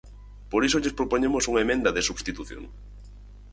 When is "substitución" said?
2.09-2.63